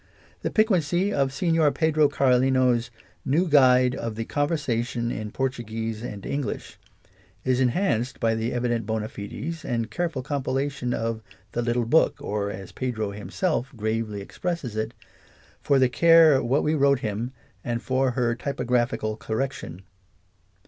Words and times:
The 0.41 0.49
piquancy 0.49 1.13
of 1.13 1.31
Senhor 1.31 1.71
Pedro 1.73 2.07
Carolino's 2.09 2.89
New 3.23 3.47
Guide 3.47 3.93
of 3.93 4.15
the 4.15 4.25
Conversation 4.25 5.11
in 5.11 5.29
Portuguese 5.29 6.01
and 6.01 6.25
Eng 6.25 6.41
lish 6.41 6.79
is 7.43 7.59
enhanced 7.59 8.19
by 8.19 8.33
the 8.33 8.51
evident 8.51 8.87
bona 8.87 9.07
fides 9.07 9.63
and 9.63 9.91
careful 9.91 10.23
compilation 10.23 10.91
of" 10.95 11.21
the 11.51 11.61
little 11.61 11.85
book/* 11.85 12.19
or 12.19 12.49
as 12.49 12.71
Pedro 12.71 13.11
himself 13.11 13.71
gravely 13.75 14.21
expresses 14.21 14.75
it, 14.75 14.95
"for 15.61 15.77
the 15.77 15.87
care 15.87 16.41
what 16.41 16.63
we 16.63 16.73
wrote 16.73 17.01
him, 17.01 17.31
and 17.63 17.83
for 17.83 18.09
her 18.17 18.33
typo 18.33 18.63
graphical 18.63 19.15
correction." 19.15 19.83